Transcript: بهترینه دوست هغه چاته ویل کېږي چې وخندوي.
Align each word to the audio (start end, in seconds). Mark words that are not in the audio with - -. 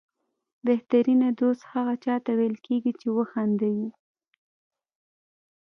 بهترینه 0.67 1.29
دوست 1.39 1.63
هغه 1.71 1.93
چاته 2.03 2.31
ویل 2.39 2.55
کېږي 2.65 2.91
چې 2.99 3.07
وخندوي. 3.17 3.89